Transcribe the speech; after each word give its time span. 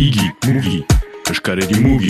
Igi, 0.00 0.30
mugi, 0.48 0.78
eskareri 1.28 1.76
mugi. 1.84 2.08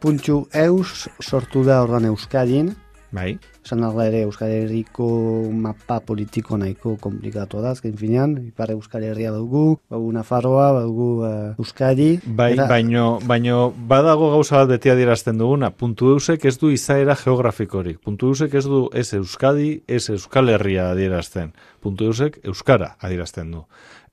Puntxu 0.00 0.36
eus 0.56 1.04
sortu 1.20 1.66
da 1.66 1.82
ordan 1.82 2.06
Euskadin, 2.08 2.70
Bai, 3.14 3.36
esan 3.62 3.84
arla 3.86 4.08
ere 4.10 4.24
Euskal 4.26 4.50
Herriko 4.50 5.06
mapa 5.54 6.00
politiko 6.02 6.56
nahiko 6.58 6.96
komplikatu 6.98 7.60
da, 7.62 7.70
azken 7.76 7.94
finean, 7.96 8.32
ipar 8.48 8.72
Euskal 8.74 9.04
Herria 9.06 9.30
dugu, 9.30 9.78
bagu 9.92 10.10
Nafarroa, 10.12 10.72
bagu 10.80 11.06
uh, 11.22 11.54
Euskadi. 11.62 12.18
bai 12.26 12.52
Eta- 12.56 12.66
baino, 12.66 13.20
baino 13.22 13.72
badago 13.76 14.32
gauza 14.34 14.58
bat 14.64 14.74
beti 14.74 14.90
adierazten 14.90 15.38
duguna. 15.38 15.70
Puntu 15.70 16.10
eusek 16.16 16.44
ez 16.50 16.56
du 16.58 16.72
izaera 16.74 17.14
geografikorik. 17.14 18.00
Puntu 18.02 18.34
eusek 18.34 18.58
ez 18.58 18.64
du 18.66 18.88
ez 18.92 19.12
Euskadi, 19.14 19.82
ez 19.86 20.08
Euskal 20.10 20.50
Herria 20.50 20.90
adierazten. 20.90 21.54
Puntu 21.80 22.10
eusek 22.10 22.40
Euskara 22.42 22.96
adierazten 22.98 23.52
du. 23.54 23.64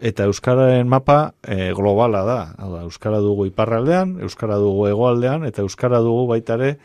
Eta 0.01 0.25
Euskararen 0.29 0.87
mapa 0.89 1.33
e, 1.41 1.71
globala 1.77 2.23
da. 2.25 2.39
Hau 2.57 2.71
da, 2.75 2.85
Euskara 2.85 3.19
dugu 3.21 3.45
iparraldean, 3.49 4.19
Euskara 4.21 4.57
dugu 4.61 4.87
hegoaldean, 4.89 5.45
eta 5.45 5.61
Euskara 5.61 5.99
dugu 6.01 6.27
baitare 6.29 6.77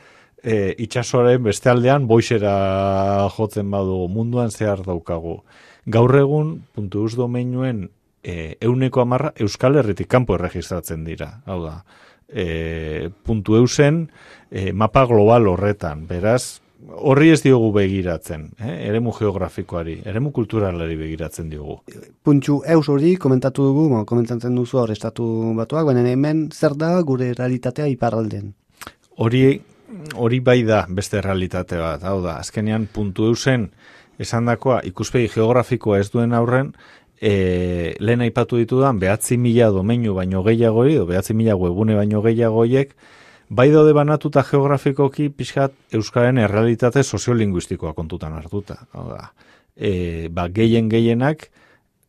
e, 0.47 0.75
itxasoaren 0.87 1.43
beste 1.43 1.71
aldean 1.73 2.07
boixera 2.07 2.55
jotzen 3.35 3.71
badugu 3.71 4.09
munduan 4.13 4.55
zehar 4.55 4.85
daukagu. 4.87 5.41
Gaur 5.87 6.15
egun, 6.19 6.57
puntu 6.75 7.05
eus 7.05 7.15
domeinuen 7.19 7.89
e, 8.23 8.57
euneko 8.61 9.03
amarra 9.03 9.33
Euskal 9.43 9.79
Herritik 9.81 10.09
kanpo 10.11 10.39
erregistratzen 10.39 11.05
dira. 11.07 11.33
Hau 11.47 11.61
da, 11.65 11.81
e, 12.29 13.11
puntu 13.27 13.59
eusen 13.59 14.07
e, 14.51 14.73
mapa 14.73 15.05
global 15.07 15.51
horretan. 15.51 16.07
Beraz, 16.11 16.61
horri 16.87 17.31
ez 17.35 17.41
diogu 17.43 17.73
begiratzen, 17.75 18.51
eh? 18.63 18.75
eremu 18.89 19.15
geografikoari, 19.17 20.01
eremu 20.07 20.31
kulturalari 20.35 20.99
begiratzen 20.99 21.49
diogu. 21.51 21.81
Puntxu 22.27 22.61
eus 22.77 22.89
hori 22.93 23.17
komentatu 23.21 23.67
dugu, 23.71 23.89
bueno, 23.91 24.05
komentatzen 24.07 24.55
duzu 24.55 24.83
hor 24.83 24.93
estatu 24.95 25.27
batuak, 25.57 25.89
baina 25.89 26.05
hemen 26.07 26.49
zer 26.53 26.77
da 26.79 26.93
gure 27.03 27.33
realitatea 27.35 27.89
iparralden. 27.95 28.53
Hori, 29.17 29.43
hori 30.15 30.41
bai 30.41 30.63
da 30.67 30.85
beste 30.89 31.21
realitate 31.21 31.79
bat, 31.79 32.03
hau 32.05 32.21
da, 32.25 32.39
azkenean 32.43 32.87
puntu 32.93 33.27
eusen 33.31 33.71
esandakoa 34.19 34.81
ikuspegi 34.89 35.29
geografikoa 35.35 36.01
ez 36.01 36.09
duen 36.11 36.33
aurren, 36.35 36.73
e, 37.21 37.95
lehen 38.01 38.25
aipatu 38.25 38.59
ditudan, 38.61 38.99
behatzi 39.01 39.39
mila 39.41 39.71
domeinu 39.75 40.15
baino 40.17 40.43
gehiago 40.47 40.87
edo 40.89 41.07
behatzi 41.07 41.35
mila 41.35 41.57
webune 41.57 41.97
baino 41.97 42.23
gehiagoiek, 42.25 42.97
bai 43.49 43.69
daude 43.71 43.93
banatuta 43.95 44.43
geografikoki 44.43 45.29
pixkat 45.29 45.75
Euskaren 45.95 46.39
errealitate 46.39 47.03
soziolinguistikoa 47.03 47.93
kontutan 47.95 48.35
hartuta. 48.35 48.81
Hau 48.93 49.07
da, 49.13 49.31
e, 49.77 50.29
ba, 50.33 50.49
gehien 50.49 50.89
gehienak, 50.91 51.51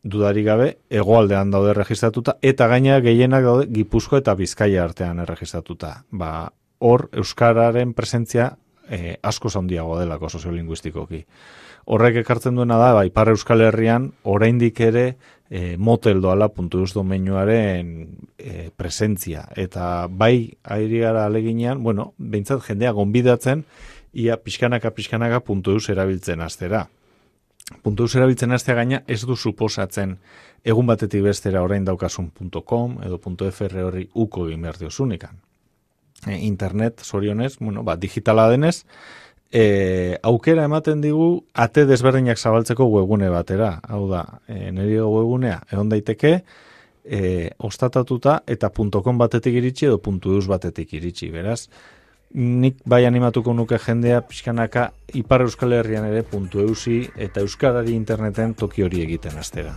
dudari 0.02 0.42
gabe, 0.46 0.68
hegoaldean 0.90 1.50
daude 1.50 1.74
registratuta, 1.76 2.38
eta 2.42 2.68
gaina 2.70 2.98
gehienak 3.04 3.44
daude 3.44 3.68
Gipuzko 3.72 4.18
eta 4.18 4.34
Bizkaia 4.38 4.84
artean 4.84 5.20
erregistratuta. 5.24 6.02
Ba, 6.10 6.48
hor 6.78 7.08
Euskararen 7.12 7.94
presentzia 7.94 8.56
e, 8.88 9.16
asko 9.22 9.50
handiago 9.54 9.98
delako 10.00 10.28
soziolinguistikoki. 10.28 11.24
Horrek 11.88 12.18
ekartzen 12.20 12.58
duena 12.58 12.76
da, 12.76 12.92
ba, 12.92 13.04
Ipar 13.08 13.30
Euskal 13.32 13.62
Herrian, 13.64 14.10
oraindik 14.28 14.80
ere 14.84 15.04
e, 15.48 15.76
motel 15.80 16.20
doala 16.20 16.50
puntu 16.52 16.82
eus 16.84 16.92
domeinuaren 16.92 17.94
e, 18.36 18.68
presentzia. 18.76 19.46
Eta 19.56 20.06
bai, 20.10 20.58
airi 20.64 21.00
gara 21.00 21.24
aleginean, 21.26 21.82
bueno, 21.82 22.12
behintzat 22.18 22.60
jendea 22.66 22.92
gonbidatzen, 22.92 23.64
ia 24.12 24.36
pixkanaka 24.36 24.92
pixkanaka 24.92 25.40
puntu 25.40 25.78
eus 25.78 25.88
erabiltzen 25.88 26.44
astera. 26.44 26.86
Puntu 27.84 28.04
eus 28.04 28.14
erabiltzen 28.16 28.52
astea 28.52 28.76
gaina 28.76 29.02
ez 29.06 29.20
du 29.28 29.36
suposatzen 29.36 30.16
egun 30.64 30.86
batetik 30.88 31.22
bestera 31.24 31.62
orain 31.62 31.84
daukasun 31.84 32.30
.com 32.64 32.96
edo 33.04 33.18
.fr 33.50 33.80
horri 33.84 34.08
uko 34.14 34.48
egin 34.48 34.62
behar 34.62 34.78
diosunikan. 34.80 35.47
E, 36.28 36.38
internet, 36.44 37.00
zorionez, 37.02 37.56
bueno, 37.58 37.82
ba, 37.82 37.96
digitala 37.96 38.48
denez, 38.52 38.84
e, 39.50 40.18
aukera 40.22 40.64
ematen 40.68 41.00
digu 41.00 41.44
ate 41.54 41.86
desberdinak 41.88 42.38
zabaltzeko 42.38 42.86
webune 42.92 43.30
batera. 43.32 43.78
Hau 43.88 44.06
da, 44.10 44.24
e, 44.46 44.70
nire 44.70 45.02
webunea 45.02 45.62
egon 45.72 45.88
daiteke, 45.88 46.42
e, 47.04 47.50
ostatatuta 47.58 48.42
eta 48.46 48.70
.com 48.70 49.18
batetik 49.18 49.54
iritsi 49.54 49.86
edo 49.86 50.00
.eus 50.04 50.46
batetik 50.46 50.92
iritsi, 50.92 51.30
beraz, 51.30 51.68
nik 52.34 52.76
bai 52.84 53.04
animatuko 53.06 53.54
nuke 53.54 53.78
jendea 53.78 54.20
pixkanaka 54.20 54.92
Ipar 55.14 55.42
Euskal 55.42 55.72
Herrian 55.72 56.04
ere 56.04 56.24
.eusi 56.54 57.08
eta 57.16 57.40
Euskarari 57.40 57.94
interneten 57.94 58.54
toki 58.54 58.82
hori 58.82 59.02
egiten 59.02 59.38
astera. 59.38 59.74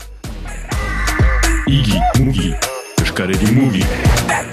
Igi, 1.67 1.99
mugi, 2.19 2.51
eskareri 3.01 3.55
mugi. 3.55 4.50